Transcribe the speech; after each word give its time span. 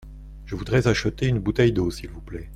Je 0.47 0.55
voudrais 0.55 0.87
acheter 0.87 1.27
une 1.27 1.37
bouteille 1.37 1.73
d’eau 1.73 1.91
s’il 1.91 2.09
vous 2.09 2.21
plait. 2.21 2.49